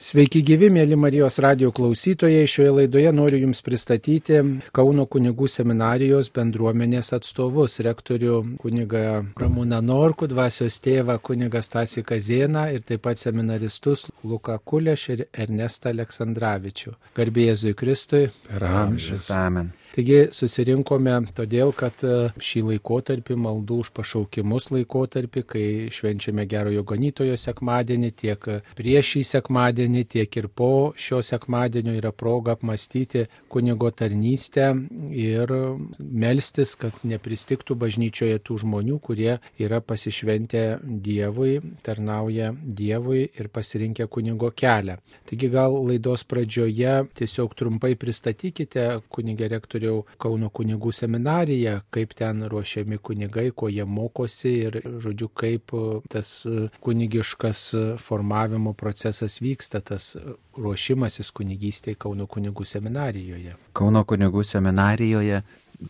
[0.00, 2.46] Sveiki gyvi, mėly Marijos radio klausytojai.
[2.48, 4.38] Šioje laidoje noriu Jums pristatyti
[4.72, 9.02] Kauno kunigų seminarijos bendruomenės atstovus- rektorių kunigą
[9.36, 15.92] Ramūną Norkų, dvasios tėvą kunigą Stasį Kazieną ir taip pat seminaristus Luką Kuleš ir Ernestą
[15.92, 16.94] Aleksandраvičių.
[17.14, 18.30] Garbėjai Jėzui Kristui.
[18.48, 19.30] Per amžius.
[19.30, 19.72] Amen.
[19.90, 27.34] Taigi susirinkome todėl, kad e, šį laikotarpį, maldų už pašaukimus laikotarpį, kai švenčiame gerojo ganytojo
[27.34, 28.46] sekmadienį, tiek
[28.78, 34.68] prieš šį sekmadienį, tiek ir po šio sekmadienio yra proga apmastyti kunigo tarnystę
[35.10, 35.50] ir
[35.98, 40.64] melstis, kad nepristiktų bažnyčioje tų žmonių, kurie yra pasišventę
[41.02, 45.00] Dievui, tarnauja Dievui ir pasirinkę kunigo kelią.
[45.26, 52.44] Taigi gal laidos pradžioje tiesiog trumpai pristatykite kunigą rektorių turėjau Kauno kunigų seminariją, kaip ten
[52.50, 59.40] ruošiami kunigai, ko jie mokosi ir, žodžiu, kaip e, tas e, kunigiškas e, formavimo procesas
[59.40, 60.16] vyksta, tas
[60.56, 63.56] ruošimasis kunigystėje Kauno kunigų seminarijoje.
[63.72, 65.42] Kauno kunigų seminarijoje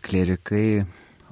[0.03, 0.85] klerikai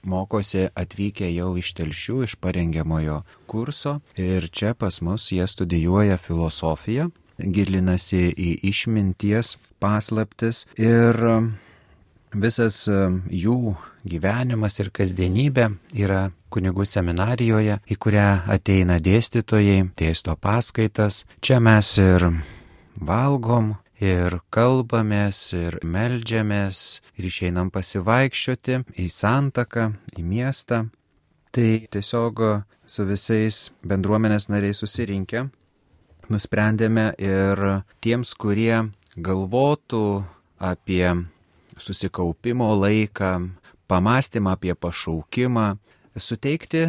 [0.03, 7.11] mokosi atvykę jau iš telšių, iš parengiamojo kurso ir čia pas mus jie studijuoja filosofiją,
[7.39, 11.19] gilinasi į išminties paslaptis ir
[12.33, 12.97] visas e,
[13.33, 13.75] jų
[14.09, 21.25] gyvenimas ir kasdienybė yra kunigų seminarijoje, į kurią ateina dėstytojai, dėsto paskaitas.
[21.45, 22.29] Čia mes ir
[22.97, 30.87] valgom, ir kalbamės, ir melžiamės, ir išeinam pasivaikščioti į santaką, į miestą.
[31.53, 32.43] Tai tiesiog
[32.89, 35.49] su visais bendruomenės nariais susirinkę
[36.29, 37.63] nusprendėme ir
[38.05, 40.05] tiems, kurie galvotų
[40.61, 41.05] apie
[41.79, 43.51] susikaupimo laiką,
[43.89, 45.77] pamastymą apie pašaukimą,
[46.19, 46.89] suteikti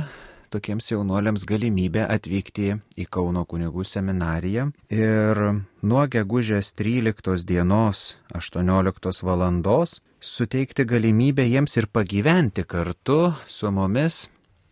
[0.49, 5.41] tokiems jaunuoliams galimybę atvykti į Kauno kunigų seminariją ir
[5.85, 9.45] nuo gegužės 13 dienos 18 val.
[10.19, 14.27] suteikti galimybę jiems ir pagyventi kartu su mumis,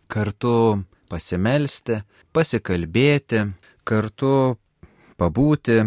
[0.08, 2.02] kartu pasimelsti,
[2.32, 3.46] pasikalbėti,
[3.84, 4.58] kartu
[5.16, 5.78] pabūti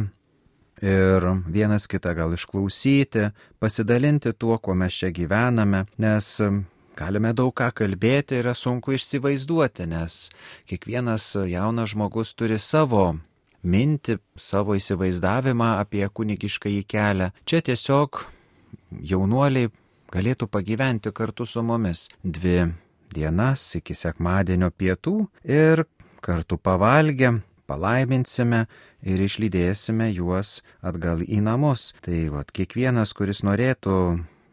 [0.82, 3.30] ir vienas kitą gal išklausyti,
[3.62, 6.30] pasidalinti tuo, kuo mes čia gyvename, nes
[6.98, 10.30] galime daug ką kalbėti, yra sunku išsivaizduoti, nes
[10.70, 13.12] kiekvienas jaunas žmogus turi savo
[13.62, 17.30] mintį, savo įsivaizdavimą apie kunigišką į kelią.
[17.46, 18.24] Čia tiesiog
[19.12, 19.70] jaunuoliai
[20.12, 22.72] galėtų pagyventi kartu su mumis dvi
[23.14, 25.16] dienas iki sekmadienio pietų
[25.48, 25.86] ir
[26.22, 27.38] kartu pavalgę
[27.72, 28.66] palaiminsime
[29.02, 31.92] ir išlydėsime juos atgal į namus.
[32.04, 33.96] Tai vad kiekvienas, kuris norėtų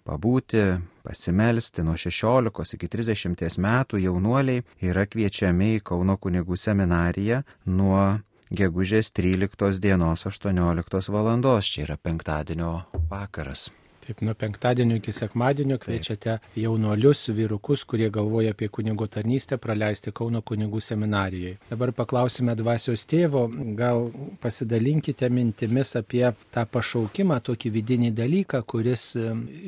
[0.09, 0.63] pabūti,
[1.05, 9.13] pasimelsti nuo 16 iki 30 metų jaunuoliai yra kviečiami į Kauno kunigų seminariją nuo gegužės
[9.13, 11.35] 13 dienos 18 val.
[11.61, 12.73] Čia yra penktadienio
[13.11, 13.69] vakaras.
[14.09, 20.41] Taip, nuo penktadienio iki sekmadienio kviečiate jaunuolius, vyrukus, kurie galvoja apie kunigo tarnystę, praleisti Kauno
[20.41, 21.59] kunigų seminarijoje.
[21.69, 23.43] Dabar paklausime dvasios tėvo,
[23.77, 24.07] gal
[24.41, 26.23] pasidalinkite mintimis apie
[26.55, 29.11] tą pašaukimą, tokį vidinį dalyką, kuris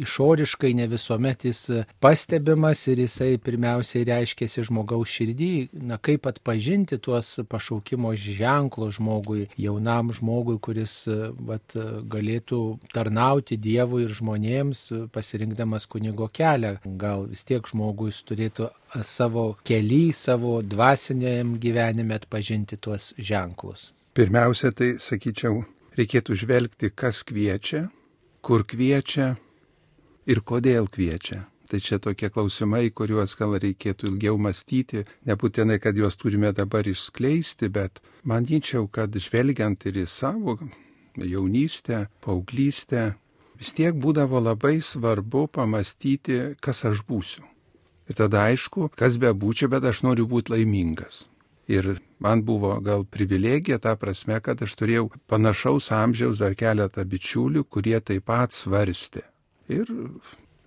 [0.07, 1.61] išoriškai ne visuomet jis
[2.01, 5.51] pastebimas ir jisai pirmiausiai reiškėsi žmogaus širdį.
[5.93, 10.97] Na, kaip atpažinti tuos pašaukimo ženklus žmogui, jaunam žmogui, kuris
[11.45, 11.77] vat,
[12.17, 12.65] galėtų
[12.97, 16.79] tarnauti Dievui ir žmogui žmonėms, pasirinkdamas kunigo kelią.
[16.99, 18.71] Gal vis tiek žmogus turėtų
[19.03, 23.93] savo kelią, savo dvasiniam gyvenime atpažinti tuos ženklus.
[24.15, 25.65] Pirmiausia, tai sakyčiau,
[25.97, 27.89] reikėtų žvelgti, kas kviečia,
[28.43, 29.37] kur kviečia
[30.27, 31.47] ir kodėl kviečia.
[31.71, 37.71] Tai čia tokie klausimai, kuriuos gal reikėtų ilgiau mąstyti, nebūtinai, kad juos turime dabar išskleisti,
[37.71, 40.59] bet manyčiau, kad žvelgiant ir į savo
[41.15, 43.15] jaunystę, paauglystę,
[43.61, 47.45] vis tiek būdavo labai svarbu pamastyti, kas aš būsiu.
[48.11, 51.27] Ir tada aišku, kas be būčiau, bet aš noriu būti laimingas.
[51.71, 57.63] Ir man buvo gal privilegija ta prasme, kad aš turėjau panašaus amžiaus dar keletą bičiulių,
[57.71, 59.23] kurie taip pat svarstė.
[59.71, 59.93] Ir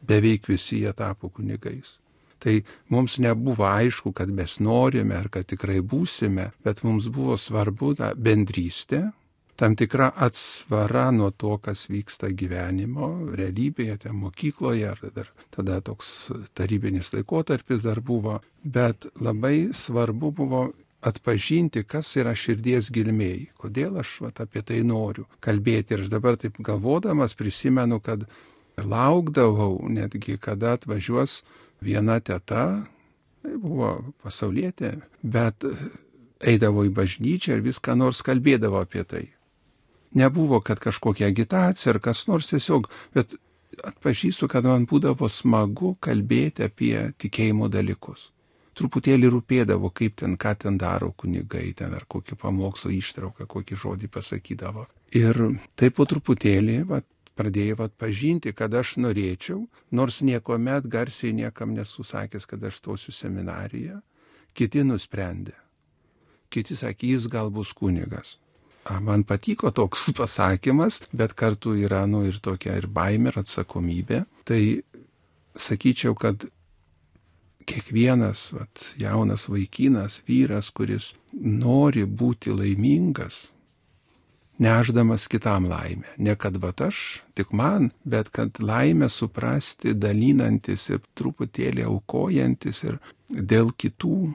[0.08, 1.98] beveik visi jie tapo kunigais.
[2.40, 7.94] Tai mums nebuvo aišku, kad mes norime ar kad tikrai būsime, bet mums buvo svarbu
[8.00, 9.10] ta bendrystė,
[9.56, 16.32] tam tikra atsvara nuo to, kas vyksta gyvenimo realybėje, ten mokykloje, ar dar tada toks
[16.58, 20.64] tarybinis laikotarpis dar buvo, bet labai svarbu buvo
[21.04, 25.94] atpažinti, kas yra širdies gilmėjai, kodėl aš vat, apie tai noriu kalbėti.
[25.94, 28.26] Ir aš dabar taip galvodamas prisimenu, kad
[28.80, 31.42] laukdavau netgi, kada atvažiuos
[31.84, 32.66] viena teta,
[33.44, 35.68] tai buvo pasaulietė, bet
[36.44, 39.24] eidavo į bažnyčią ir viską nors kalbėdavo apie tai.
[40.14, 43.36] Nebuvo, kad kažkokia agitacija ar kas nors tiesiog, bet
[43.84, 48.30] atpažįstu, kad man būdavo smagu kalbėti apie tikėjimo dalykus.
[48.78, 54.10] Truputėlį rūpėdavo, kaip ten, ką ten daro kunigai, ten ar kokį pamokslo ištrauką, kokį žodį
[54.14, 54.88] pasakydavo.
[55.14, 55.38] Ir
[55.78, 57.06] taip po truputėlį vat,
[57.38, 64.00] pradėjau atpažinti, kad aš norėčiau, nors nieko met garsiai niekam nesusakęs, kad aš stosiu seminariją,
[64.58, 65.58] kiti nusprendė.
[66.54, 68.38] Kiti sakė, jis gal bus kunigas.
[68.90, 74.24] Man patiko toks pasakymas, bet kartu yra nu, ir tokia ir baimė, ir atsakomybė.
[74.48, 74.62] Tai
[75.60, 76.46] sakyčiau, kad
[77.64, 83.46] kiekvienas vat, jaunas vaikinas, vyras, kuris nori būti laimingas,
[84.60, 86.18] neždamas kitam laimę.
[86.18, 93.00] Ne kad va aš, tik man, bet kad laimę suprasti, dalinantis ir truputėlį aukojantis ir
[93.32, 94.34] dėl kitų,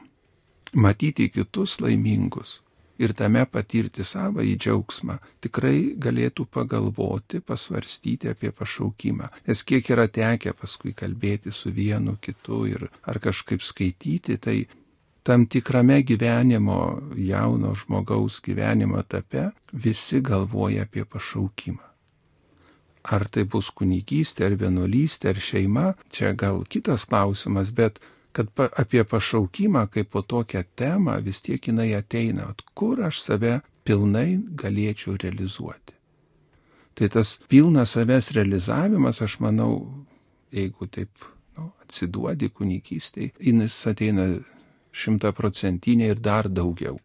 [0.72, 2.62] matyti kitus laimingus
[2.98, 9.30] ir tame patirti savo į džiaugsmą, tikrai galėtų pagalvoti, pasvarstyti apie pašaukimą.
[9.46, 14.58] Nes kiek yra tekę paskui kalbėti su vienu kitu ir ar kažkaip skaityti, tai
[15.22, 21.84] tam tikrame gyvenimo, jauno žmogaus gyvenimo etape visi galvoja apie pašaukimą.
[23.08, 28.00] Ar tai bus kunigystė, ar vienuolystė, ar šeima, čia gal kitas klausimas, bet
[28.38, 33.56] kad pa, apie pašaukimą kaip po tokią temą vis tiek jinai ateina, kur aš save
[33.82, 35.96] pilnai galėčiau realizuoti.
[36.94, 39.72] Tai tas pilnas savęs realizavimas, aš manau,
[40.54, 41.10] jeigu taip
[41.58, 44.28] nu, atsiduodi kunigystėje, jis ateina
[44.94, 47.00] šimtaprocentinė ir dar daugiau.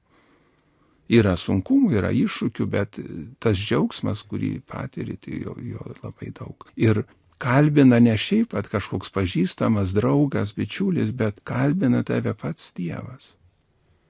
[1.10, 3.02] Yra sunkumų, yra iššūkių, bet
[3.42, 6.70] tas džiaugsmas, kurį patiri, tai jo, jo labai daug.
[6.78, 7.04] Ir
[7.44, 13.34] kalbina ne šiaip pat kažkoks pažįstamas draugas, bičiulis, bet kalbina tave pats Dievas.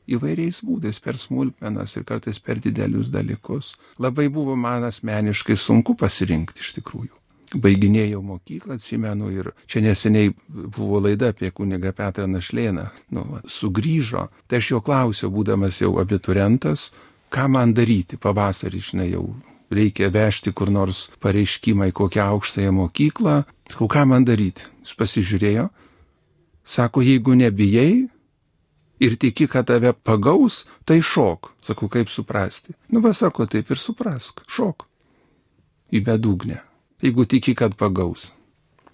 [0.03, 3.73] Įvairiais būdais per smulkmenas ir kartais per didelius dalykus.
[4.03, 7.15] Labai buvo man asmeniškai sunku pasirinkti iš tikrųjų
[7.53, 14.61] baiginėjau mokyklą, atsimenu, ir čia neseniai buvo laida apie kunigą Petrą Našlėną, nu, sugrįžo, tai
[14.61, 16.87] aš jo klausiau, būdamas jau abiturientas,
[17.33, 19.27] ką man daryti pavasarį, žinai, jau
[19.75, 23.37] reikia vežti kur nors pareiškimą į kokią aukštąją mokyklą,
[23.71, 24.67] sakau, ką man daryti.
[24.83, 25.69] Jis pasižiūrėjo,
[26.63, 28.07] sako, jeigu nebijai
[29.03, 31.53] ir tiki, kad tave pagaus, tai šok.
[31.63, 32.75] Sakau, kaip suprasti.
[32.91, 34.87] Nu, va, sako, taip ir suprask, šok.
[35.93, 36.61] Į bedugnę
[37.03, 38.31] jeigu tiki, kad pagaus.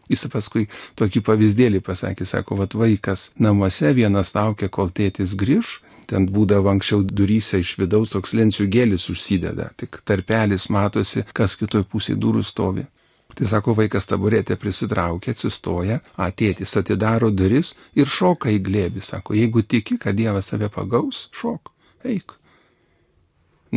[0.10, 0.66] Jis paskui
[0.98, 5.78] tokį pavyzdėlį pasakė, sako, vad vaikas namuose vienas laukia, kol tėtis grįž,
[6.10, 11.86] ten būdavo anksčiau duryse iš vidaus toks lencijų gėlis užsideda, tik tarpelis matosi, kas kitoj
[11.92, 12.88] pusėje durų stovi.
[13.38, 19.04] Tai sako, vaikas taburetė prisitraukia, atsistoja, atėtis atidaro duris ir šoka į glėbį.
[19.06, 21.70] Sako, jeigu tiki, kad Dievas tave pagaus, šok,
[22.10, 22.34] eik.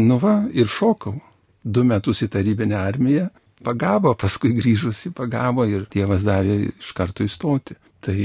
[0.01, 1.19] Nu va, ir šokau.
[1.63, 3.29] Du metus į tarybinę armiją,
[3.65, 7.79] pagavo, paskui grįžusi pagavo ir tėvas davė iš karto įstoti.
[8.03, 8.19] Tai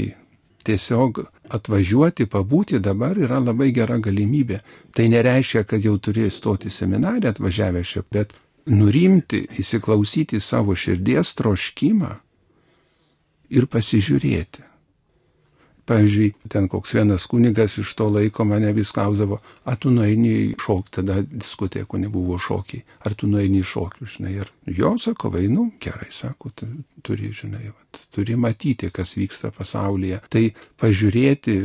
[0.68, 1.22] tiesiog
[1.54, 4.60] atvažiuoti, pabūti dabar yra labai gera galimybė.
[4.92, 8.34] Tai nereiškia, kad jau turėjo stoti seminarį atvažiavę čia, bet
[8.68, 12.14] nurimti, įsiklausyti savo širdies troškimą
[13.48, 14.67] ir pasižiūrėti.
[15.88, 20.92] Pavyzdžiui, ten koks vienas kunigas iš to laiko mane vis klausdavo, ar tu nueini šokį,
[20.98, 26.52] tada diskoteko nebuvo šokiai, ar tu nueini šokių, žinai, ir jo, sako, vainu, gerai, sako,
[27.06, 31.56] turi, žinai, vat, turi matyti, kas vyksta pasaulyje, tai pažiūrėti,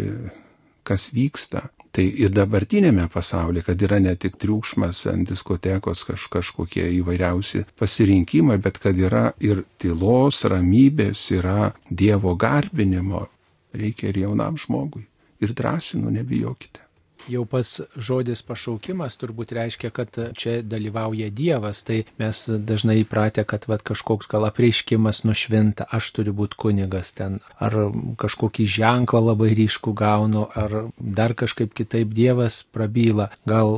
[0.88, 1.68] kas vyksta.
[1.94, 8.58] Tai ir dabartinėme pasaulyje, kad yra ne tik triukšmas ant diskotekos kaž, kažkokie įvairiausi pasirinkimai,
[8.58, 13.28] bet kad yra ir tylos, ramybės, yra Dievo garbinimo,
[13.74, 15.06] reikia ir jaunam žmogui.
[15.44, 16.83] Ir drąsinu, nebijokite.
[17.32, 23.68] Jau pats žodis pašaukimas turbūt reiškia, kad čia dalyvauja Dievas, tai mes dažnai įpratę, kad
[23.72, 27.78] vat, kažkoks gal apreiškimas nušvinta, aš turiu būti kunigas ten, ar
[28.20, 33.30] kažkokį ženklą labai ryškų gaunu, ar dar kažkaip kitaip Dievas prabyla.
[33.48, 33.72] Gal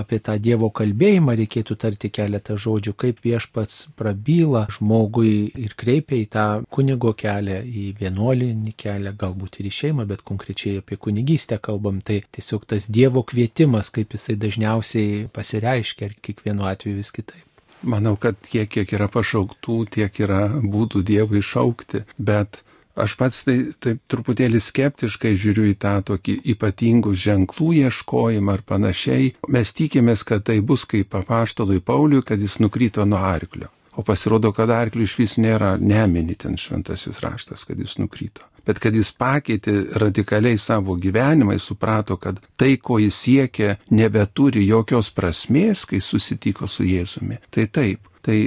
[0.00, 6.26] apie tą Dievo kalbėjimą reikėtų tarti keletą žodžių, kaip viešpats prabyla žmogui ir kreipia į
[6.32, 12.00] tą kunigo kelią, į vienuolinį kelią, galbūt ir į šeimą, bet konkrečiai apie kunigystę kalbam,
[12.00, 17.42] tai tiesiog tas tas Dievo kvietimas, kaip jisai dažniausiai pasireiškia, ir kiekvienu atveju vis kitaip.
[17.82, 22.62] Manau, kad tiek, kiek yra pašauktų, tiek yra būdų Dievui šaukti, bet
[22.96, 29.34] aš pats tai taip truputėlį skeptiškai žiūriu į tą tokį ypatingų ženklų ieškojimą ar panašiai.
[29.48, 33.68] Mes tikimės, kad tai bus kaip papaštolui Pauliui, kad jis nukrito nuo arklio.
[33.96, 38.44] O pasirodo, kad arklių iš vis nėra, nemini ten šventasis raštas, kad jis nukrito.
[38.66, 44.66] Bet kad jis pakeitė radikaliai savo gyvenimą, jis suprato, kad tai, ko jis siekia, nebeturi
[44.66, 47.40] jokios prasmės, kai susitiko su Jėzumi.
[47.54, 48.40] Tai taip, tai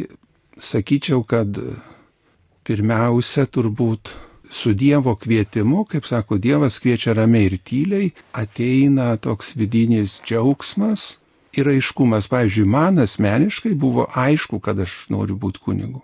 [0.60, 1.60] sakyčiau, kad
[2.68, 4.14] pirmiausia turbūt
[4.50, 11.16] su Dievo kvietimu, kaip sako, Dievas kviečia ramiai ir tyliai, ateina toks vidinis džiaugsmas
[11.54, 12.28] ir aiškumas.
[12.30, 16.04] Pavyzdžiui, man asmeniškai buvo aišku, kad aš noriu būti kunigu.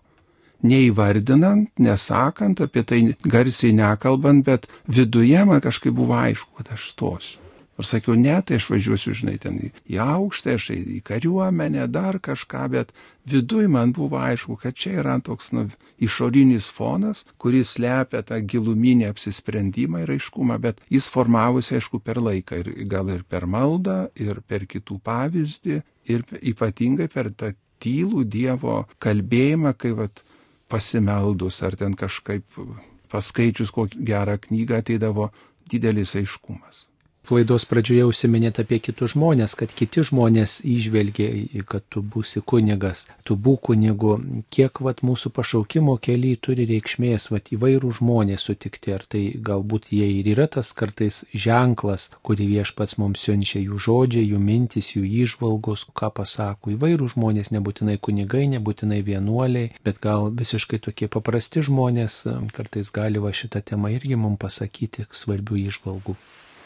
[0.64, 7.42] Neįvardinant, nesakant apie tai garsiai nekalbant, bet viduje man kažkaip buvo aišku, kad aš stosiu.
[7.76, 12.62] Ir sakiau, ne, tai aš važiuosiu, žinai, ten į aukštą, aš į kariuomenę, dar kažką,
[12.72, 12.94] bet
[13.28, 15.66] viduj man buvo aišku, kad čia yra toks nu,
[16.00, 22.62] išorinis fonas, kuris slepia tą giluminį apsisprendimą ir aiškumą, bet jis formavosi, aišku, per laiką
[22.64, 25.82] ir gal ir per maldą, ir per kitų pavyzdį,
[26.16, 27.52] ir ypatingai per tą
[27.84, 30.24] tylų Dievo kalbėjimą, kai vat,
[30.76, 32.60] pasimeldus ar ten kažkaip
[33.12, 35.30] paskaičius kokią gerą knygą ateidavo
[35.72, 36.86] didelis aiškumas.
[37.34, 41.30] Laidos pradžioje užsiminėt apie kitus žmonės, kad kiti žmonės išvelgia,
[41.70, 44.18] kad tu būsi kunigas, tu būk kunigu,
[44.54, 50.10] kiek vat, mūsų pašaukimo keliai turi reikšmės, vat, įvairių žmonės sutikti, ar tai galbūt jie
[50.20, 55.88] ir yra tas kartais ženklas, kurį viešpats mums siunčia jų žodžiai, jų mintis, jų išvalgos,
[55.98, 56.76] ką pasako.
[56.76, 62.24] Įvairių žmonės, nebūtinai kunigai, nebūtinai vienuoliai, bet gal visiškai tokie paprasti žmonės
[62.56, 66.18] kartais gali va šitą temą irgi mums pasakyti svarbių išvalgų.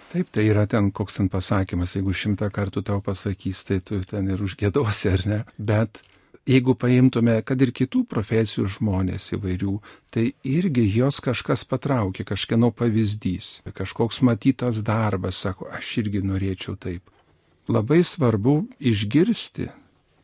[0.10, 4.32] Taip, tai yra ten koks ten pasakymas, jeigu šimtą kartų tau pasakys, tai tu ten
[4.34, 5.38] ir užgėdosi, ar ne?
[5.62, 6.02] Bet
[6.50, 9.76] jeigu paimtume, kad ir kitų profesijų žmonės įvairių,
[10.10, 17.06] tai irgi jos kažkas patraukė, kažkieno pavyzdys, kažkoks matytas darbas, sako, aš irgi norėčiau taip.
[17.70, 19.70] Labai svarbu išgirsti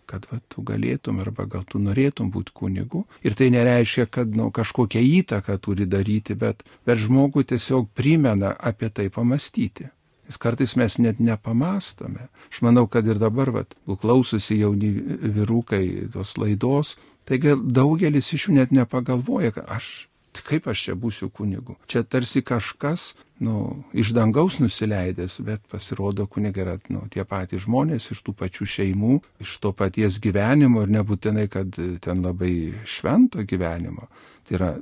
[0.10, 3.06] kad va, tu galėtum arba gal tu norėtum būti kunigu.
[3.26, 8.90] Ir tai nereiškia, kad nu, kažkokią įtaką turi daryti, bet, bet žmogui tiesiog primena apie
[8.90, 9.90] tai pamastyti.
[10.26, 12.30] Nes kartais mes net nepamastome.
[12.50, 14.90] Aš manau, kad ir dabar, vat, klausosi jauni
[15.22, 16.96] vyrukai tos laidos,
[17.30, 21.78] tai daugelis iš jų net nepagalvoja, kad aš Tai kaip aš čia būsiu kunigu?
[21.88, 28.10] Čia tarsi kažkas, nu, iš dangaus nusileidęs, bet pasirodo kunigai yra, nu, tie patys žmonės
[28.12, 29.14] iš tų pačių šeimų,
[29.46, 34.10] iš to paties gyvenimo ir nebūtinai, kad ten labai švento gyvenimo.
[34.44, 34.74] Tai yra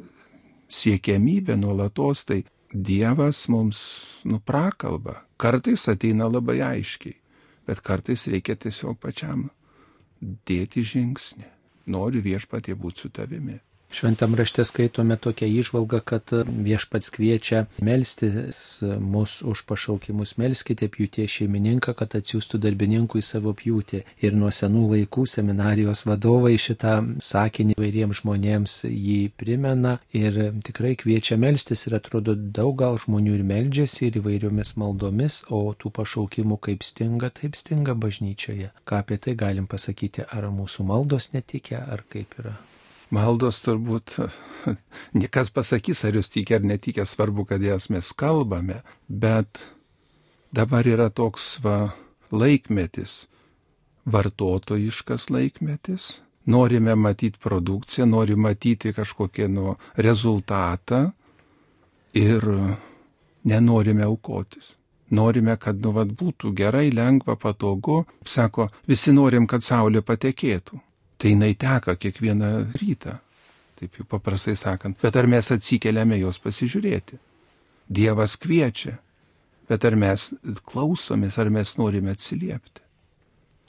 [0.73, 2.41] siekiamybė nuolatos, tai
[2.73, 3.79] Dievas mums
[4.25, 5.19] nuprakalba.
[5.37, 7.13] Kartais ateina labai aiškiai,
[7.69, 9.51] bet kartais reikia tiesiog pačiam
[10.49, 11.45] dėti žingsnį.
[11.93, 13.59] Noriu viešpatie būti su tavimi.
[13.93, 16.31] Šventam rašte skaitome tokią išvalgą, kad
[16.65, 24.01] viešpats kviečia melstis mus už pašaukimus, melskite pjūtie šeimininką, kad atsiųstų darbininkų į savo pjūtį.
[24.25, 31.37] Ir nuo senų laikų seminarijos vadovai šitą sakinį vairiems žmonėms jį primena ir tikrai kviečia
[31.37, 36.81] melstis ir atrodo daug gal žmonių ir meldžiasi ir įvairiomis maldomis, o tų pašaukimų kaip
[36.81, 38.73] stinga, taip stinga bažnyčioje.
[38.89, 42.57] Ką apie tai galim pasakyti, ar mūsų maldos netikė, ar kaip yra
[43.13, 44.17] maldos turbūt
[45.19, 49.61] niekas pasakys, ar jūs tikė ar netikė, svarbu, kad jas mes kalbame, bet
[50.55, 51.93] dabar yra toks va
[52.33, 53.25] laikmetis,
[54.09, 61.05] vartotojiškas laikmetis, norime matyti produkciją, norime matyti kažkokią nu, rezultatą
[62.13, 62.47] ir
[63.43, 64.73] nenorime aukotis.
[65.13, 67.99] Norime, kad nu, vat, būtų gerai, lengva, patogu.
[68.25, 70.79] Sako, visi norim, kad saulė patekėtų
[71.23, 73.15] tai jinai teka kiekvieną rytą,
[73.79, 74.97] taip jau paprastai sakant.
[74.99, 77.15] Bet ar mes atsikeliame jos pasižiūrėti?
[77.87, 78.97] Dievas kviečia,
[79.69, 80.33] bet ar mes
[80.67, 82.83] klausomės, ar mes norime atsiliepti?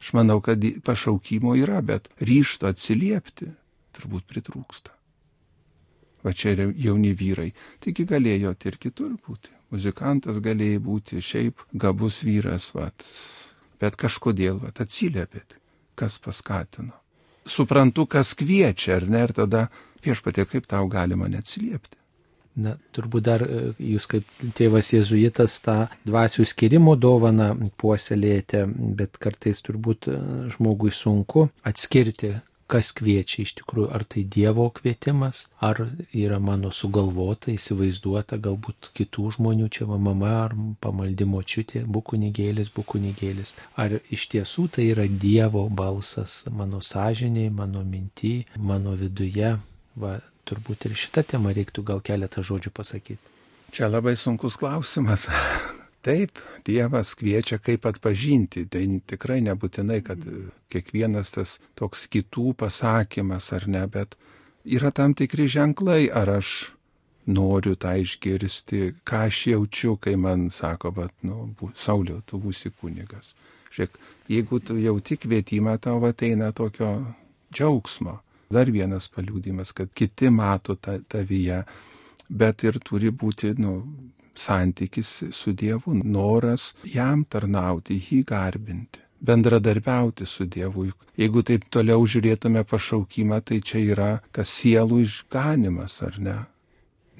[0.02, 3.52] Aš manau, kad pašaukimo yra, bet ryšto atsiliepti
[3.94, 4.90] turbūt pritrūksta.
[6.26, 9.54] Va čia yra jauni vyrai, taigi galėjo ir kitur būti.
[9.70, 13.06] Muzikantas galėjo būti šiaip gabus vyras, vat,
[13.78, 15.60] bet kažkodėl vat, atsiliepėt,
[15.94, 17.03] kas paskatino
[17.46, 19.66] suprantu, kas kviečia, ar ne, ir tada
[20.04, 21.98] viešpatė, kaip tau galima neatsiliepti.
[22.54, 27.48] Na, turbūt dar e, jūs kaip tėvas jėzuitas tą dvasių skirimo dovaną
[27.82, 28.60] puoselėjate,
[28.94, 30.18] bet kartais turbūt e,
[30.54, 32.36] žmogui sunku atskirti,
[32.70, 35.80] kas kviečia iš tikrųjų, ar tai Dievo kvietimas, ar
[36.12, 43.54] yra mano sugalvota, įsivaizduota, galbūt kitų žmonių, čia va mama, ar pamaldimo čiutė, bukunigėlis, bukunigėlis,
[43.80, 49.56] ar iš tiesų tai yra Dievo balsas mano sąžiniai, mano minty, mano viduje,
[49.96, 50.18] va
[50.48, 53.32] turbūt ir šitą temą reiktų gal keletą žodžių pasakyti.
[53.74, 55.26] Čia labai sunkus klausimas.
[56.04, 60.20] Taip, Dievas kviečia kaip atpažinti, tai tikrai nebūtinai, kad
[60.72, 64.12] kiekvienas tas toks kitų pasakymas ar ne, bet
[64.68, 66.50] yra tam tikri ženklai, ar aš
[67.24, 73.32] noriu tą išgirsti, ką aš jaučiu, kai man sako, bet, nu, Sauliau, tu būsi kunigas.
[73.74, 73.96] Žiūrėk,
[74.30, 76.90] jeigu tu jauti kvietimą, tau ateina tokio
[77.54, 78.18] džiaugsmo.
[78.52, 81.62] Dar vienas paliūdimas, kad kiti mato ta, tavyje,
[82.28, 83.80] bet ir turi būti, nu,
[84.34, 90.90] santykis su Dievu, noras jam tarnauti, jį garbinti bendradarbiauti su Dievu.
[91.16, 96.38] Jeigu taip toliau žiūrėtume pašaukimą, tai čia yra tas sielų išganimas, ar ne?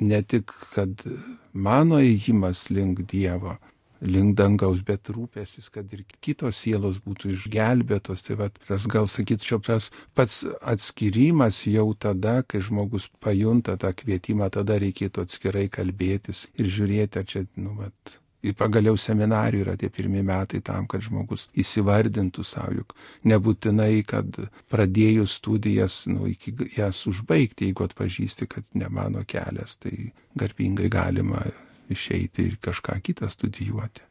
[0.03, 1.05] Ne tik, kad
[1.53, 3.57] mano įjimas link Dievo,
[4.05, 8.25] link dangaus, bet rūpėsis, kad ir kitos sielos būtų išgelbėtos.
[8.27, 14.51] Tai va, tas gal sakyčiau, tas pats atskirimas jau tada, kai žmogus pajunta tą kvietimą,
[14.55, 19.89] tada reikėtų atskirai kalbėtis ir žiūrėti, ar čia, nu, vat, Ir pagaliau seminarijų yra tie
[19.89, 22.93] pirmie metai tam, kad žmogus įsivardintų savo, juk
[23.25, 24.37] nebūtinai, kad
[24.69, 31.47] pradėjus studijas, nu, iki jas užbaigti, jeigu atpažįsti, kad ne mano kelias, tai garbingai galima
[31.91, 34.05] išeiti ir kažką kitą studijuoti.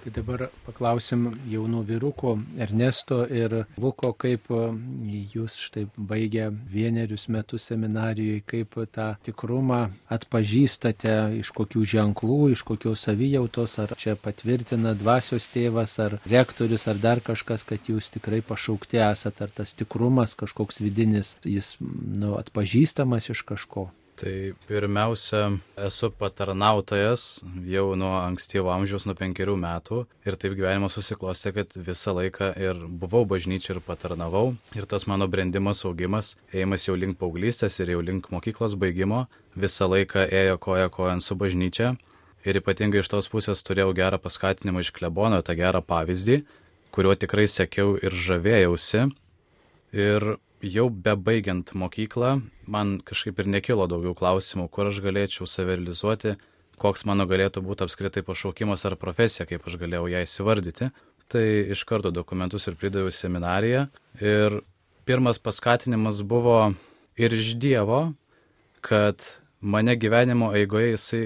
[0.00, 2.30] Tai dabar paklausim jaunų vyrukų
[2.64, 4.60] Ernesto ir Luko, kaip e,
[5.34, 13.04] jūs štai baigę vienerius metus seminarijoje, kaip tą tikrumą atpažįstate, iš kokių ženklų, iš kokios
[13.04, 19.04] savijautos, ar čia patvirtina dvasios tėvas, ar rektorius, ar dar kažkas, kad jūs tikrai pašaukti
[19.04, 23.90] esate, ar tas tikrumas kažkoks vidinis, jis nu, atpažįstamas iš kažko.
[24.20, 25.46] Tai pirmiausia,
[25.80, 27.22] esu patarnautojas
[27.64, 30.02] jau nuo ankstyvo amžiaus, nuo penkerių metų.
[30.28, 34.50] Ir taip gyvenimas susiklostė, kad visą laiką ir buvau bažnyčia ir patarnavau.
[34.76, 39.22] Ir tas mano brendimas, augimas, ėjimas jau link paauglystės ir jau link mokyklos baigimo,
[39.56, 41.94] visą laiką ėjo koja kojant su bažnyčia.
[42.44, 46.42] Ir ypatingai iš tos pusės turėjau gerą paskatinimą iš klebono, tą gerą pavyzdį,
[46.92, 49.08] kuriuo tikrai sekiau ir žavėjausi.
[49.96, 56.36] Ir jau bebaigiant mokyklą, man kažkaip ir nekilo daugiau klausimų, kur aš galėčiau save realizuoti,
[56.80, 60.90] koks mano galėtų būti apskritai pašaukimas ar profesija, kaip aš galėjau ją įsivardyti.
[61.30, 63.84] Tai iš karto dokumentus ir pridaviau seminariją.
[64.18, 64.60] Ir
[65.06, 66.72] pirmas paskatinimas buvo
[67.20, 68.00] ir iš Dievo,
[68.82, 69.22] kad
[69.60, 71.22] mane gyvenimo eigoje jisai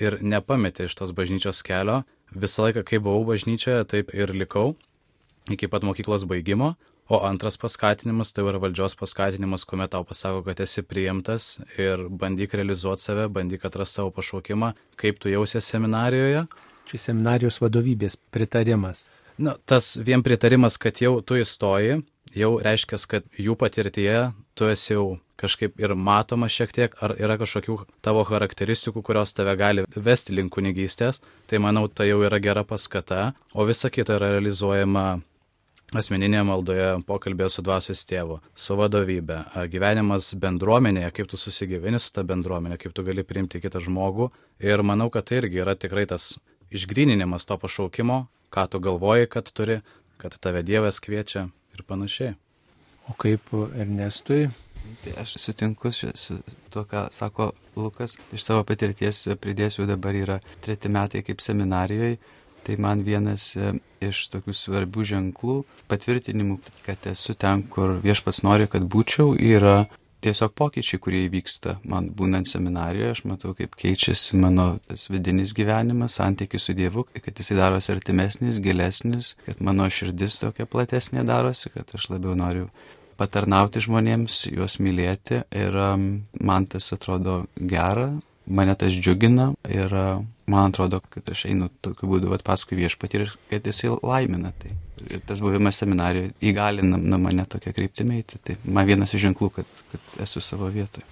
[0.00, 2.02] ir nepametė iš tos bažnyčios kelio.
[2.34, 4.74] Visą laiką, kai buvau bažnyčioje, taip ir likau
[5.52, 6.74] iki pat mokyklos baigimo.
[7.08, 12.56] O antras paskatinimas tai yra valdžios paskatinimas, kuomet tau pasako, kad esi priimtas ir bandyk
[12.56, 16.46] realizuoti save, bandyk atrasti savo pašaukimą, kaip tu jausies seminarijoje.
[16.88, 19.08] Čia seminarijos vadovybės pritarimas.
[19.36, 22.00] Na, tas vien pritarimas, kad jau tu įstoji,
[22.38, 24.18] jau reiškia, kad jų patirtyje
[24.56, 29.56] tu esi jau kažkaip ir matomas šiek tiek, ar yra kažkokių tavo charakteristikų, kurios tave
[29.60, 34.36] gali vesti link kunigystės, tai manau, tai jau yra gera paskata, o visa kita yra
[34.36, 35.06] realizuojama
[35.98, 39.38] asmeninėje maldoje, pokalbėje su dvasios tėvu, su vadovybė,
[39.72, 44.30] gyvenimas bendruomenėje, kaip tu susigyveni su ta bendruomenė, kaip tu gali priimti kitą žmogų.
[44.64, 46.34] Ir manau, kad tai irgi yra tikrai tas
[46.74, 49.80] išgryninimas to pašaukimo, ką tu galvoji, kad turi,
[50.18, 52.34] kad tave Dievas kviečia ir panašiai.
[53.10, 54.48] O kaip Ernestui?
[55.00, 56.38] Tai aš sutinku su
[56.70, 58.18] tuo, ką sako Lukas.
[58.36, 62.18] Iš savo patirties pridėsiu dabar yra treti metai kaip seminarijoje
[62.64, 63.74] Tai man vienas e,
[64.04, 65.58] iš tokių svarbių ženklų,
[65.90, 69.84] patvirtinimų, kad esu ten, kur viešpats nori, kad būčiau, yra
[70.24, 73.12] tiesiog pokyčiai, kurie įvyksta man būnant seminarijoje.
[73.12, 74.78] Aš matau, kaip keičiasi mano
[75.12, 81.26] vidinis gyvenimas, santykis su Dievu, kad jisai darosi artimesnis, gilesnis, kad mano širdis tokia platesnė
[81.28, 82.70] darosi, kad aš labiau noriu
[83.20, 85.76] patarnauti žmonėms, juos mylėti ir
[86.40, 88.14] man tas atrodo gera,
[88.46, 89.94] mane tas džiugina ir
[90.46, 94.52] man atrodo, kad aš einu tokiu būdu vat, paskui viešpatį ir kad jisai laimina.
[94.60, 94.74] Tai.
[95.10, 98.40] Ir tas buvimas seminarijoje įgalina nu, mane tokia kryptimi eiti.
[98.44, 101.06] Tai man vienas iš ženklų, kad, kad esu savo vietoje.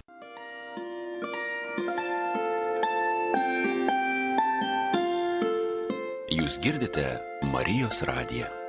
[6.33, 7.05] Jūs girdite
[7.53, 8.62] Marijos radiją.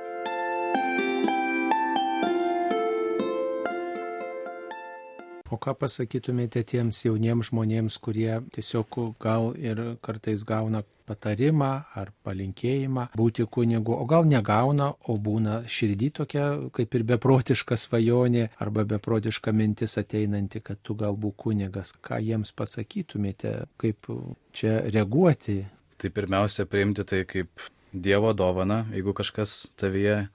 [5.55, 13.05] O ką pasakytumėte tiems jauniems žmonėms, kurie tiesiog gal ir kartais gauna patarimą ar palinkėjimą
[13.15, 19.53] būti kunigu, o gal negauna, o būna širdį tokia kaip ir beprotiška svajonė arba beprotiška
[19.55, 21.93] mintis ateinanti, kad tu galbūt kunigas.
[22.03, 24.11] Ką jiems pasakytumėte, kaip
[24.55, 25.61] čia reaguoti?
[26.01, 30.25] Tai pirmiausia, priimti tai kaip Dievo dovana, jeigu kažkas tavyje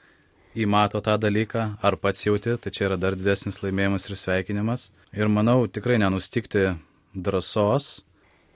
[0.55, 4.89] įmato tą dalyką, ar pats jauti, tai čia yra dar didesnis laimėjimas ir sveikinimas.
[5.15, 6.73] Ir manau, tikrai nenustikti
[7.15, 8.01] drąsos,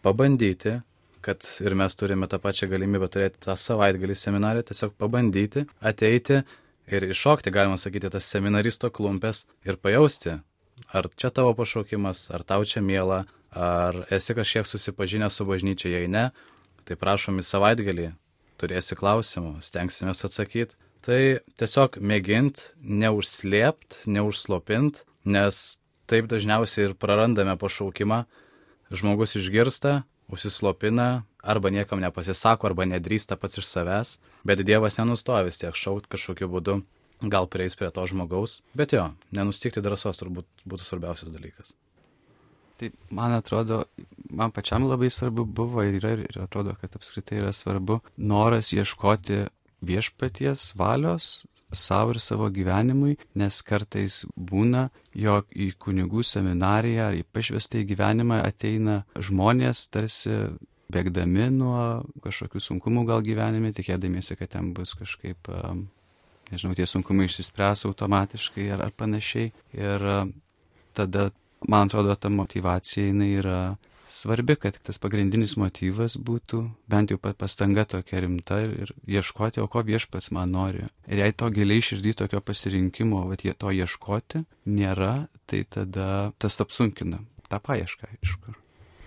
[0.03, 0.81] pabandyti,
[1.25, 6.43] kad ir mes turime tą pačią galimybę turėti tą savaitgalį seminarį, tiesiog pabandyti, ateiti
[6.91, 10.37] ir iššokti, galima sakyti, tas seminaristo klumpės ir pajausti,
[10.93, 16.11] ar čia tavo pašaukimas, ar tau čia mėla, ar esi kažkiek susipažinęs su bažnyčia, jei
[16.11, 16.29] ne,
[16.85, 18.11] tai prašom į savaitgalį,
[18.61, 20.77] turėsi klausimų, stengsimės atsakyti.
[21.05, 21.21] Tai
[21.61, 25.59] tiesiog mėgint, neužslėpt, neužslopint, nes
[26.09, 28.23] taip dažniausiai ir prarandame pašaukimą.
[28.95, 34.17] Žmogus išgirsta, užsislopina, arba niekam nepasisako, arba nedrįsta pats iš savęs,
[34.49, 36.79] bet Dievas nenustoja vis tiek šaut kažkokiu būdu,
[37.33, 41.75] gal prieis prie to žmogaus, bet jo, nenustikti drąsos turbūt būtų svarbiausias dalykas.
[42.81, 43.85] Tai man atrodo,
[44.33, 49.45] man pačiam labai svarbu buvo ir yra, ir atrodo, kad apskritai yra svarbu noras ieškoti
[49.87, 51.45] viešpaties valios
[51.75, 57.89] savo ir savo gyvenimui, nes kartais būna, jog į kunigų seminariją ar į pašvestą į
[57.93, 60.37] gyvenimą ateina žmonės tarsi
[60.95, 65.51] bėgdami nuo kažkokių sunkumų gal gyvenime, tikėdamiesi, kad ten bus kažkaip,
[66.53, 69.51] nežinau, tie sunkumai išsispręs automatiškai ar, ar panašiai.
[69.75, 70.07] Ir
[70.95, 71.31] tada,
[71.67, 73.59] man atrodo, ta motivacija jinai yra
[74.07, 79.69] svarbi, kad tas pagrindinis motyvas būtų bent jau pastanga tokia rimta ir, ir ieškoti, o
[79.71, 80.87] ko viešpats man nori.
[81.09, 85.15] Ir jei to giliai širdį tokio pasirinkimo, va jie to ieškoti nėra,
[85.47, 88.61] tai tada tas apsunkina tą paiešką, iš kur.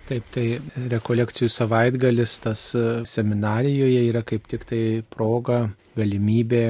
[0.08, 0.46] Taip, tai
[0.88, 2.70] rekolekcijų savaitgalis tas
[3.10, 5.66] seminarijoje yra kaip tik tai proga,
[5.98, 6.62] galimybė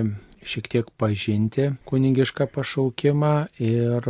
[0.49, 3.33] šiek tiek pažinti kunigišką pašaukimą
[3.63, 4.09] ir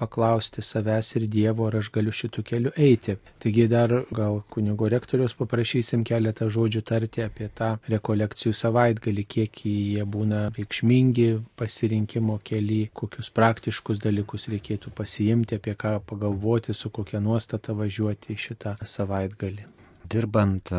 [0.00, 3.16] paklausti savęs ir Dievo, ar aš galiu šitų kelių eiti.
[3.42, 10.04] Taigi dar gal kunigo rektorius paprašysim keletą žodžių tarti apie tą rekolekcijų savaitgalį, kiek jie
[10.16, 17.74] būna reikšmingi pasirinkimo keli, kokius praktiškus dalykus reikėtų pasiimti, apie ką pagalvoti, su kokia nuostata
[17.76, 19.66] važiuoti šitą savaitgalį.
[20.10, 20.70] Dirbant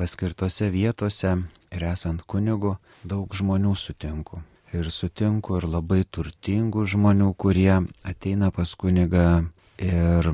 [0.00, 1.36] paskirtose vietose
[1.72, 4.42] ir esant kunigu, daug žmonių sutinku.
[4.72, 9.44] Ir sutinku ir labai turtingų žmonių, kurie ateina pas kunigą
[9.76, 10.30] ir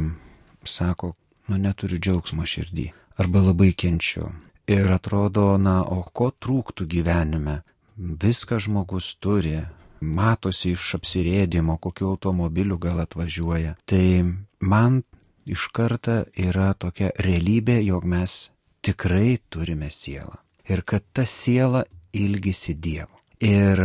[0.64, 1.14] sako,
[1.48, 2.92] nu neturiu džiaugsmo širdį.
[3.18, 4.30] Arba labai kenčiu.
[4.68, 7.62] Ir atrodo, na, o ko trūktų gyvenime?
[7.96, 9.62] Viską žmogus turi,
[10.00, 13.74] matosi iš apsirėdimo, kokiu automobiliu gal atvažiuoja.
[13.88, 14.04] Tai
[14.60, 15.02] man
[15.48, 18.50] iš karto yra tokia realybė, jog mes
[18.84, 20.36] tikrai turime sielą.
[20.68, 23.16] Ir kad ta siela ilgisi Dievo.
[23.40, 23.80] Ir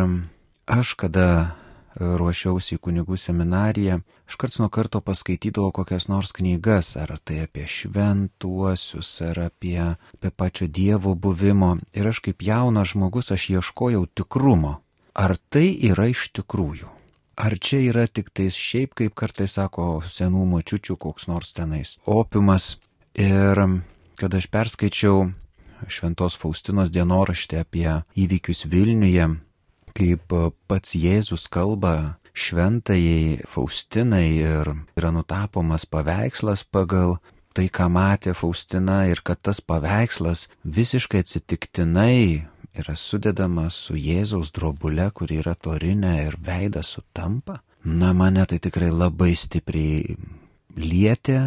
[0.68, 1.56] aš, kada
[1.96, 7.68] ruošiausi į kunigų seminariją, aš karts nuo karto paskaitydavau kokias nors knygas, ar tai apie
[7.70, 9.78] šventuosius, ar apie,
[10.18, 11.76] apie pačio Dievo buvimo.
[11.94, 14.80] Ir aš kaip jaunas žmogus, aš ieškojau tikrumo.
[15.14, 16.90] Ar tai yra iš tikrųjų?
[17.38, 22.76] Ar čia yra tik tais šiaip, kaip kartais sako senų močiučių, koks nors tenais opiumas.
[23.14, 23.58] Ir
[24.18, 25.30] kad aš perskaičiau
[25.92, 29.30] Šventos Faustinos dienoraštį apie įvykius Vilniuje,
[29.98, 30.36] kaip
[30.68, 37.20] pats Jėzus kalba šventajai Faustinai ir yra nutapomas paveikslas pagal
[37.54, 45.06] tai, ką matė Faustina ir kad tas paveikslas visiškai atsitiktinai yra sudedamas su Jėzaus drobule,
[45.14, 47.62] kuri yra torinė ir veidas sutampa.
[47.84, 50.16] Na, mane tai tikrai labai stipriai
[50.80, 51.40] lietė,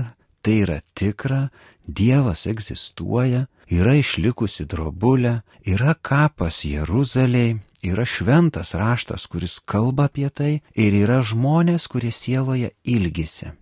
[0.46, 1.48] tai yra tikra,
[1.86, 10.52] Dievas egzistuoja, yra išlikusi drobulė, yra kapas Jeruzalėje, yra šventas raštas, kuris kalba apie tai
[10.74, 13.52] ir yra žmonės, kurie sieloje ilgisi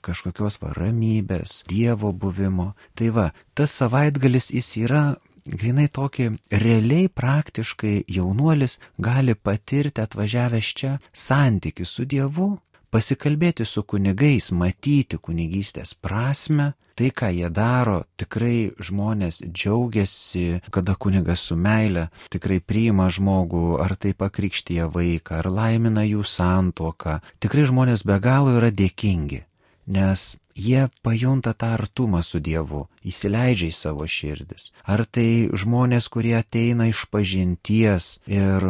[0.00, 2.70] kažkokios va ramybės, Dievo buvimo.
[2.96, 5.02] Tai va, tas savaitgalis jis yra
[5.44, 6.30] grinai tokį
[6.62, 12.48] realiai praktiškai jaunuolis gali patirti atvažiavęs čia santykių su Dievu,
[12.90, 21.46] pasikalbėti su kunigais, matyti kunigystės prasme, tai, ką jie daro, tikrai žmonės džiaugiasi, kada kunigas
[21.48, 27.20] su meile tikrai priima žmogų, ar tai pakrikštyje vaiką, ar laimina jų santuoką.
[27.40, 29.44] Tikrai žmonės be galo yra dėkingi,
[29.88, 34.70] nes jie pajunta tą artumą su Dievu, įsileidžia į savo širdis.
[34.84, 38.66] Ar tai žmonės, kurie ateina iš pažinties ir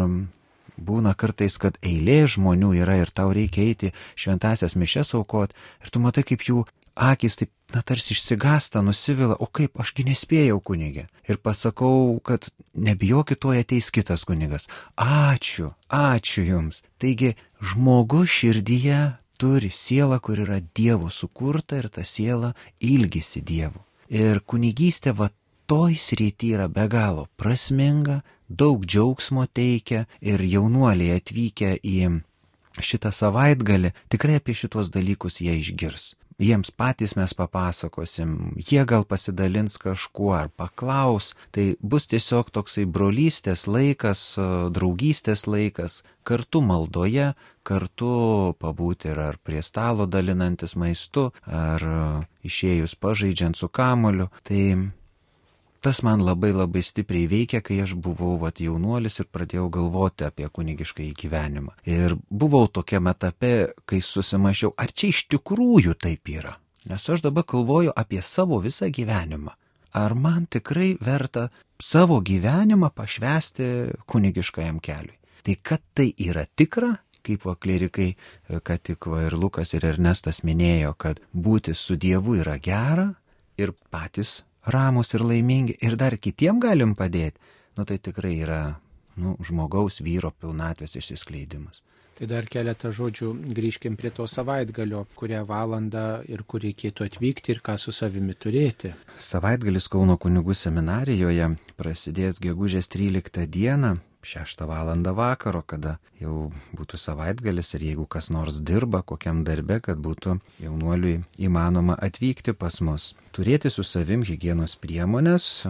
[0.80, 6.02] būna kartais, kad eilė žmonių yra ir tau reikia eiti šventasias mišes aukot ir tu
[6.02, 6.64] matai, kaip jų
[7.00, 11.06] akis taip, na, tarsi išsigasta, nusivila, o kaip, ašgi nespėjau kunigė.
[11.30, 14.68] Ir pasakau, kad nebijokit, tuoj ateis kitas kunigas.
[15.00, 16.82] Ačiū, ačiū jums.
[17.00, 19.00] Taigi, žmogus širdyje
[19.40, 23.80] turi sielą, kur yra Dievo sukurta ir ta siela ilgisi Dievu.
[24.10, 25.30] Ir kunigystė va
[25.70, 31.98] toj srity yra be galo prasminga, daug džiaugsmo teikia ir jaunuoliai atvykę į
[32.82, 36.16] šitą savaitgalį tikrai apie šitos dalykus jie išgirs.
[36.40, 43.66] jiems patys mes papasakosim, jie gal pasidalins kažkuo ar paklaus, tai bus tiesiog toksai brolystės
[43.68, 44.22] laikas,
[44.74, 48.14] draugystės laikas, kartu maldoje, kartu
[48.58, 51.84] pabūti ir ar prie stalo dalinantis maistu, ar
[52.42, 54.30] išėjus pažaidžiant su kamoliu.
[54.42, 54.64] Tai
[55.80, 60.48] tas man labai labai stipriai veikia, kai aš buvau vat, jaunuolis ir pradėjau galvoti apie
[60.48, 61.74] kunigišką gyvenimą.
[61.88, 66.56] Ir buvau tokiame etape, kai susimašiau, ar čia iš tikrųjų taip yra.
[66.88, 69.56] Nes aš dabar galvoju apie savo visą gyvenimą.
[69.96, 71.48] Ar man tikrai verta
[71.82, 73.64] savo gyvenimą pašvesti
[74.06, 75.16] kunigiškajam keliui.
[75.42, 76.92] Tai kad tai yra tikra,
[77.24, 78.14] kaip va klerikai,
[78.62, 83.10] kad tik va ir Lukas ir Ernestas minėjo, kad būti su Dievu yra gera
[83.60, 87.38] ir patys ramus ir laimingi ir dar kitiem galim padėti,
[87.76, 88.62] nu tai tikrai yra
[89.20, 91.82] nu, žmogaus vyro pilnatvės išsiskleidimas.
[92.20, 97.62] Tai dar keletą žodžių grįžkim prie to savaitgalio, kurią valandą ir kur reikėtų atvykti ir
[97.64, 98.92] ką su savimi turėti.
[99.16, 101.48] Savaitgalis Kauno kunigų seminarijoje
[101.80, 104.92] prasidės gegužės 13 dieną 6 val.
[105.14, 111.22] vakaro, kada jau būtų savaitgalis ir jeigu kas nors dirba kokiam darbe, kad būtų jaunuoliui
[111.38, 113.14] įmanoma atvykti pas mus.
[113.32, 115.66] Turėti su savim hygienos priemonės,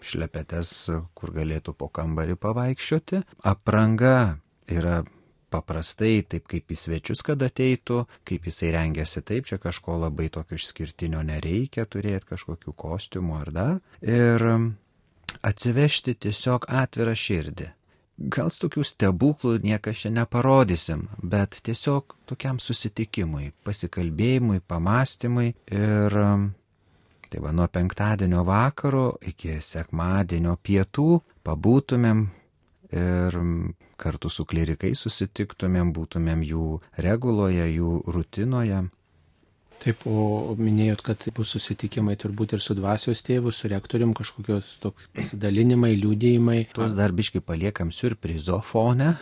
[0.00, 3.22] šlepetes, kur galėtų po kambarį pavaikščioti.
[3.44, 5.02] Apranga yra
[5.50, 10.58] paprastai, taip kaip į svečius, kad ateitų, kaip jisai rengiasi taip, čia kažko labai tokio
[10.58, 13.78] išskirtinio nereikia turėti, kažkokių kostiumų ar dar.
[14.02, 14.46] Ir
[15.46, 17.70] atsivežti tiesiog atvirą širdį.
[18.32, 26.16] Gal tokių stebuklų niekas čia neparodysim, bet tiesiog tokiam susitikimui, pasikalbėjimui, pamastymui ir
[27.26, 31.10] tai va nuo penktadienio vakaro iki sekmadienio pietų
[31.44, 32.24] pabūtumėm
[32.96, 33.38] ir
[34.00, 36.68] kartu su klerikai susitiktumėm, būtumėm jų
[37.04, 38.86] reguloje, jų rutinoje
[39.82, 45.08] Taip, o minėjot, kad bus susitikimai turbūt ir su dvasios tėvu, su rektorium, kažkokios toks
[45.14, 46.60] pasidalinimai, liūdėjimai.
[46.74, 49.14] Tuos darbiškai paliekam surprizo fone,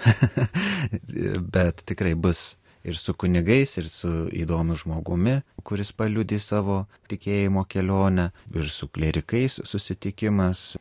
[1.57, 8.31] bet tikrai bus ir su kunigais, ir su įdomiu žmogumi, kuris paliudė savo tikėjimo kelionę,
[8.55, 10.75] ir su klerikais susitikimas,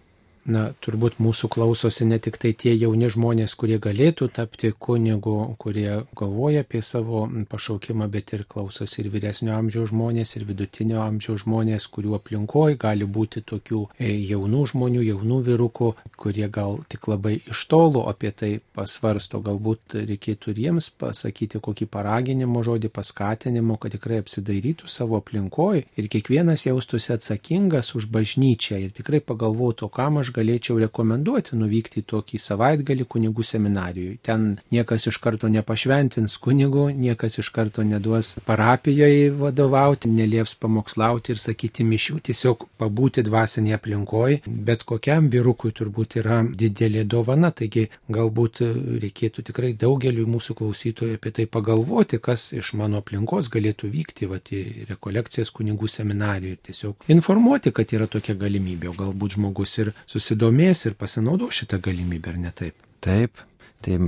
[0.46, 6.04] na, turbūt mūsų klausosi ne tik tai tie jauni žmonės, kurie galėtų tapti kunigu, kurie
[6.18, 11.88] galvoja apie savo pašaukimą, bet ir klausosi ir vyresnio amžiaus žmonės, ir vidutinio amžiaus žmonės,
[11.94, 17.66] kurių aplinkoje gali būti tokių e, jaunų žmonių, jaunų vyrukų, kurie gal tik labai iš
[17.72, 19.42] tolo apie tai pasvarsto.
[19.44, 26.12] Galbūt reikėtų ir jiems pasakyti kokį paraginimo žodį, paskatinimo, kad tikrai apsidairytų savo aplinkoje ir
[26.12, 32.40] kiekvienas jaustųsi atsakingas už bažnyčią ir tikrai pagalvotų, kam aš galėčiau rekomenduoti nuvykti į tokį
[32.42, 34.18] savaitgalį kunigų seminarijui.
[34.26, 41.42] Ten niekas iš karto nepašventins kunigų, niekas iš karto neduos parapijoje vadovauti, nelieps pamokslauti ir
[41.42, 44.42] sakyti mišių, tiesiog pabūti dvasinėje aplinkoje.
[44.46, 48.64] Bet kokiam vyrukui turbūt yra didelė dovana, taigi galbūt
[49.04, 54.52] reikėtų tikrai daugeliu mūsų klausytojų apie tai pagalvoti, kas iš mano aplinkos galėtų vykti vat,
[54.54, 56.60] į rekolekcijas kunigų seminarijoje.
[56.70, 61.82] Tiesiog informuoti, kad yra tokia galimybė, o galbūt žmogus ir susitikti susidomės ir pasinaudo šitą
[61.84, 62.76] galimybę, ar ne taip?
[63.04, 63.42] Taip,
[63.84, 64.00] tai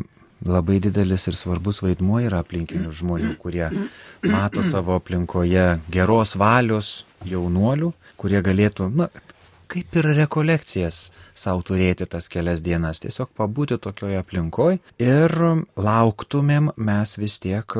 [0.45, 3.67] labai didelis ir svarbus vaidmuo yra aplinkinių žmonių, kurie
[4.23, 9.09] mato savo aplinkoje geros valios jaunuolių, kurie galėtų, na,
[9.67, 15.35] kaip ir rekolekcijas savo turėti tas kelias dienas, tiesiog pabūti tokioje aplinkoje ir
[15.75, 17.75] lauktumėm mes vis tiek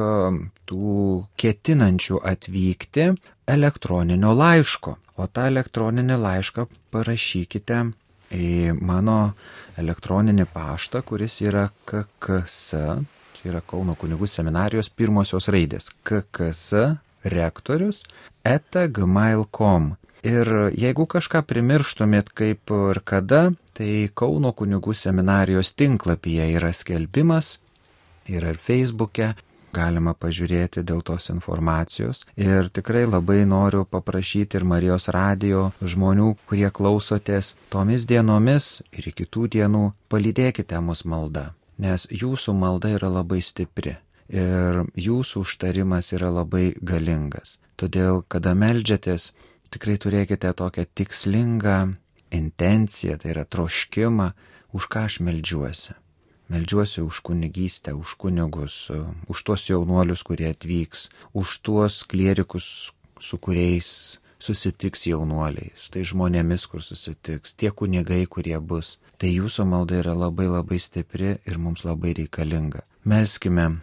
[0.68, 0.96] tų
[1.40, 3.14] ketinančių atvykti
[3.48, 4.98] elektroninio laiško.
[5.16, 7.86] O tą elektroninį laišką parašykite
[8.34, 9.36] į mano
[9.80, 12.62] elektroninį paštą, kuris yra KKS,
[13.38, 18.04] čia yra Kauno kunigų seminarijos pirmosios raidės, KKS rektorius
[18.46, 19.96] etagmail.com.
[20.26, 27.60] Ir jeigu kažką primirštumėt kaip ir kada, tai Kauno kunigų seminarijos tinklapyje yra skelbimas,
[28.26, 29.36] yra ir Facebook'e,
[29.76, 32.24] galima pažiūrėti dėl tos informacijos.
[32.40, 39.50] Ir tikrai labai noriu paprašyti ir Marijos radio žmonių, kurie klausotės tomis dienomis ir kitų
[39.58, 43.98] dienų, palydėkite mus maldą, nes jūsų malda yra labai stipri
[44.30, 47.60] ir jūsų užtarimas yra labai galingas.
[47.78, 49.34] Todėl, kada melžiatės,
[49.74, 51.96] tikrai turėkite tokią tikslingą
[52.36, 54.32] intenciją, tai yra troškimą,
[54.76, 55.96] už ką aš melžiuosi.
[56.50, 58.92] Meldžiuosi už kunigystę, už kunigus,
[59.28, 66.68] už tuos jaunuolius, kurie atvyks, už tuos klierikus, su kuriais susitiks jaunuoliai, su tai žmonėmis,
[66.70, 69.00] kur susitiks, tie kunigai, kurie bus.
[69.18, 72.84] Tai jūsų malda yra labai labai stipri ir mums labai reikalinga.
[73.10, 73.80] Melskime,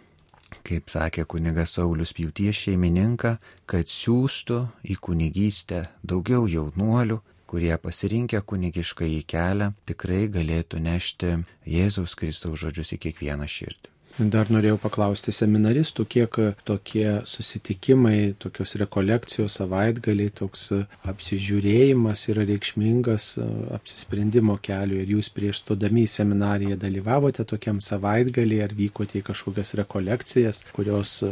[0.66, 4.60] kaip sakė kunigas Saulis Pjūties šeimininką, kad siūstų
[4.92, 7.18] į kunigystę daugiau jaunuolių,
[7.52, 11.32] kurie pasirinkę kunigišką į kelią tikrai galėtų nešti
[11.68, 13.92] Jėzaus Kristaus žodžius į kiekvieną širdį.
[14.18, 16.36] Dar norėjau paklausti seminaristų, kiek
[16.68, 20.66] tokie susitikimai, tokios rekolekcijos savaitgaliai, toks
[21.08, 23.30] apsižiūrėjimas yra reikšmingas
[23.72, 25.00] apsisprendimo keliu.
[25.00, 31.22] Ir jūs prieš stodami į seminariją dalyvavote tokiam savaitgalį ar vykote į kažkokias rekolekcijas, kurios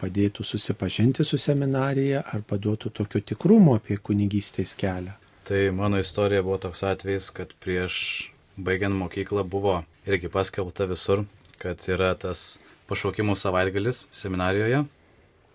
[0.00, 5.18] padėtų susipažinti su seminarija ar paduotų tokio tikrumo apie kunigystės kelią.
[5.48, 11.24] Tai mano istorija buvo toks atvejis, kad prieš baigiant mokyklą buvo irgi paskelbta visur
[11.62, 12.58] kad yra tas
[12.90, 14.82] pašaukimų savaitgalis seminarijoje.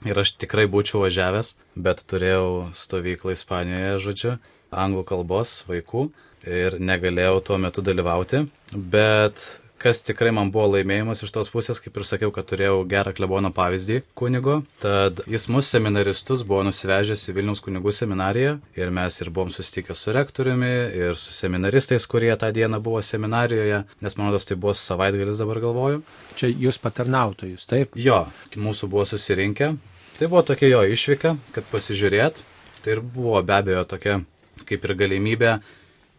[0.07, 4.33] Ir aš tikrai būčiau važiavęs, bet turėjau stovyklą Ispanijoje, žodžiu,
[4.71, 6.05] anglų kalbos vaikų
[6.47, 8.45] ir negalėjau tuo metu dalyvauti.
[8.71, 9.41] Bet
[9.81, 13.51] kas tikrai man buvo laimėjimas iš tos pusės, kaip ir sakiau, kad turėjau gerą klebono
[13.55, 14.59] pavyzdį kunigo.
[14.83, 19.95] Tad jis mus seminaristus buvo nusivežęs į Vilniaus kunigų seminariją ir mes ir buvom susitikę
[19.97, 24.75] su rektoriumi ir su seminaristais, kurie tą dieną buvo seminarijoje, nes man rodos tai buvo
[24.77, 26.01] savaitgalis dabar galvoju.
[26.39, 27.97] Čia jūs patarnautojus, taip?
[27.97, 28.25] Jo,
[28.57, 29.75] mūsų buvo susirinkę.
[30.17, 32.41] Tai buvo tokia jo išvyka, kad pasižiūrėt.
[32.81, 34.21] Tai ir buvo be abejo tokia
[34.67, 35.57] kaip ir galimybė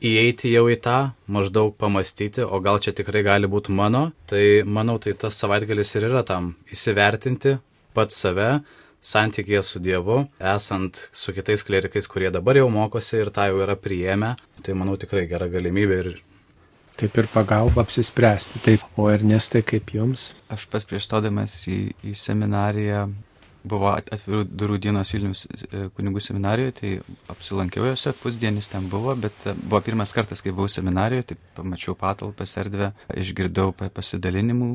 [0.04, 0.98] įeiti jau į tą,
[1.30, 6.08] maždaug pamastyti, o gal čia tikrai gali būti mano, tai manau, tai tas savaitgalis ir
[6.10, 7.58] yra tam įsivertinti
[7.96, 8.60] pats save,
[9.02, 13.78] santykėje su Dievu, esant su kitais klerikais, kurie dabar jau mokosi ir tą jau yra
[13.78, 16.16] priėmę, tai manau tikrai gera galimybė ir
[16.98, 18.58] Taip ir pagalba apsispręsti.
[18.58, 20.32] Taip, o Ernestai, kaip jums?
[20.50, 23.04] Aš pas prieš stodamas į, į seminariją
[23.66, 26.92] buvo atvirų durų dienos Vilnius e, kunigų seminarijoje, tai
[27.34, 31.96] apsilankiau juose, pusdienis ten buvo, bet e, buvo pirmas kartas, kai buvau seminarijoje, tai pamačiau
[31.98, 34.72] patalpas erdvę, išgirdau pasidalinimų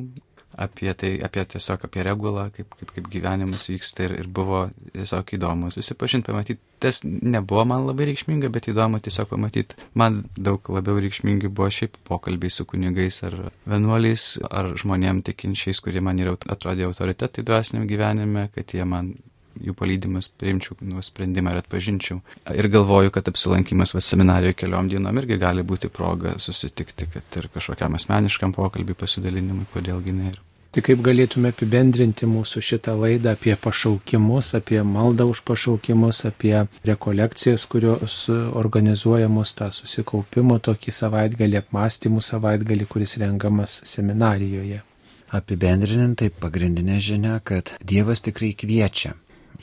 [0.57, 5.33] apie tai, apie tiesiog apie regulą, kaip, kaip, kaip gyvenimas vyksta ir, ir buvo tiesiog
[5.37, 6.61] įdomu susipažinti, pamatyti.
[6.83, 9.79] Tas nebuvo man labai reikšminga, bet įdomu tiesiog pamatyti.
[9.99, 13.37] Man daug labiau reikšmingi buvo šiaip pokalbiai su kunigais ar
[13.69, 19.13] vienuoliais, ar žmonėm tikinčiais, kurie man yra atrodė autoritetai dvasiniam gyvenime, kad jie man
[19.61, 22.21] jų palydimas priimčiau nuo sprendimą ir atpažinčiau.
[22.53, 27.51] Ir galvoju, kad apsilankimas va seminarijoje keliom dienom irgi gali būti proga susitikti, kad ir
[27.53, 30.33] kažkokiam asmeniškam pokalbį pasidalinimui, kodėlgi ne.
[30.33, 30.41] Ir
[30.73, 36.55] Tai kaip galėtume apibendrinti mūsų šitą laidą apie pašaukimus, apie maldą už pašaukimus, apie
[36.89, 44.81] rekolekcijas, kurios organizuojamos tą susikaupimo tokį savaitgalį, apmąstymų savaitgalį, kuris rengamas seminarijoje.
[45.29, 49.13] Apibendrinant, tai pagrindinė žinia, kad Dievas tikrai kviečia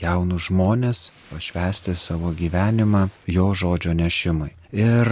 [0.01, 4.51] jaunus žmonės pašvesti savo gyvenimą jo žodžio nešimui.
[4.71, 5.09] Ir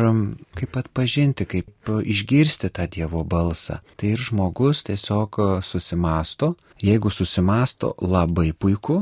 [0.55, 3.81] kaip atpažinti, kaip išgirsti tą Dievo balsą.
[3.99, 6.53] Tai ir žmogus tiesiog susimasto.
[6.79, 9.01] Jeigu susimasto, labai puiku.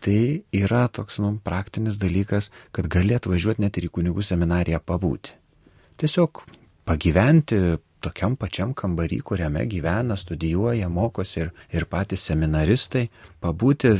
[0.00, 0.20] Tai
[0.54, 5.34] yra toks nu, praktinis dalykas, kad gali atvažiuoti net ir į kunigų seminariją pabūti.
[5.98, 6.44] Tiesiog
[6.86, 7.58] pagyventi
[8.06, 13.08] tokiam pačiam kambarį, kuriame gyvena, studijuoja, mokosi ir, ir patys seminaristai,
[13.42, 13.96] pabūti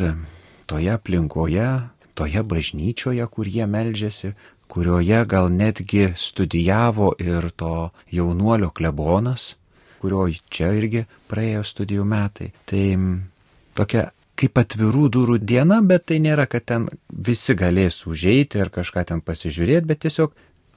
[0.67, 1.69] toje aplinkoje,
[2.15, 4.33] toje bažnyčioje, kur jie meldžiasi,
[4.67, 9.55] kurioje gal netgi studijavo ir to jaunuolio klebonas,
[10.01, 12.51] kurio čia irgi praėjo studijų metai.
[12.67, 12.85] Tai
[13.79, 19.07] tokia kaip atvirų durų diena, bet tai nėra, kad ten visi galės užeiti ir kažką
[19.09, 20.35] ten pasižiūrėti, bet tiesiog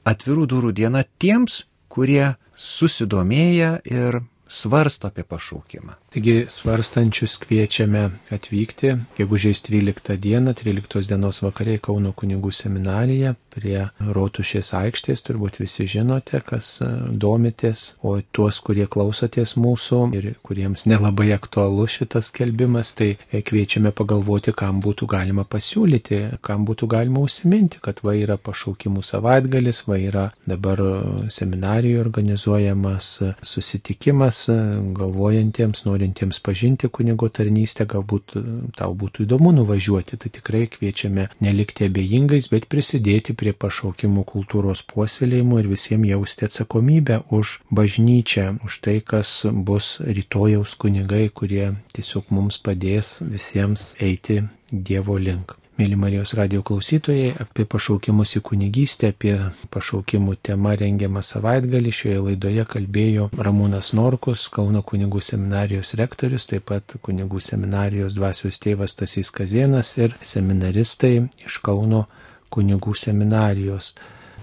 [0.07, 5.97] atvirų durų diena tiems, kurie susidomėję ir svarsto apie pašaukimą.
[6.09, 14.71] Taigi svarstančius kviečiame atvykti gegužės 13 dieną, 13 dienos vakariai Kauno kunigų seminarija prie Rotušės
[14.73, 21.27] aikštės, turbūt visi žinote, kas e, domitės, o tuos, kurie klausotės mūsų ir kuriems nelabai
[21.35, 27.83] aktualu šitas skelbimas, tai e, kviečiame pagalvoti, kam būtų galima pasiūlyti, kam būtų galima užsiminti,
[27.85, 30.81] kad va yra pašaukimų savaitgalis, va yra dabar
[31.29, 33.13] seminarijoje organizuojamas
[33.45, 38.43] susitikimas galvojantiems, norintiems norintiems pažinti kunigo tarnystę, galbūt e,
[38.77, 45.59] tau būtų įdomu nuvažiuoti, tai tikrai kviečiame nelikti abejingais, bet prisidėti prie pašaukimų kultūros puoselėjimo
[45.59, 52.61] ir visiems jausti atsakomybę už bažnyčią, už tai, kas bus rytojaus kunigai, kurie tiesiog mums
[52.63, 55.57] padės visiems eiti Dievo link.
[55.79, 59.37] Mėly Marijos radio klausytojai, apie pašaukimus į kunigystę, apie
[59.71, 66.97] pašaukimų temą rengiamą savaitgalį šioje laidoje kalbėjo Ramūnas Norkus, Kauno kunigų seminarijos rektorius, taip pat
[67.07, 71.13] kunigų seminarijos dvasios tėvas Tasys Kazienas ir seminaristai
[71.47, 72.09] iš Kauno
[72.51, 73.93] kunigų seminarijos.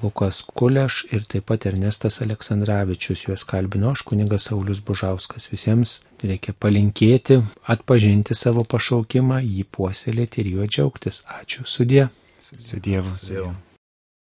[0.03, 3.27] Lukas Kuleš ir taip pat Ernestas Aleksandраvičius.
[3.27, 5.49] Juos kalbino aš, kuningas Saulis Bužauskas.
[5.53, 7.41] Visiems reikia palinkėti,
[7.75, 11.23] atpažinti savo pašaukimą, jį puoselėti ir juo džiaugtis.
[11.41, 12.09] Ačiū sudė.
[12.41, 13.11] Su Dievu.
[13.11, 13.55] Su Dievu.